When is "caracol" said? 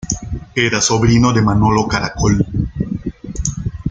1.87-2.43